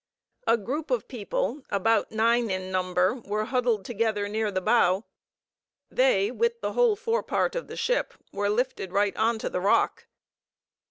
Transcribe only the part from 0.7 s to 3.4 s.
of people, about nine in number,